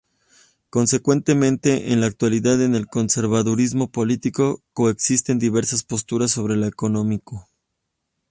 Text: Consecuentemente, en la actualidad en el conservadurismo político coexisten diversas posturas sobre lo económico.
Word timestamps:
Consecuentemente, 0.71 1.93
en 1.93 2.01
la 2.01 2.07
actualidad 2.07 2.59
en 2.63 2.73
el 2.73 2.87
conservadurismo 2.87 3.91
político 3.91 4.63
coexisten 4.73 5.37
diversas 5.37 5.83
posturas 5.83 6.31
sobre 6.31 6.55
lo 6.55 6.65
económico. 6.65 7.47